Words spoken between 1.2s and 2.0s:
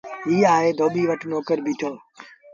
نوڪر بيٚٺو۔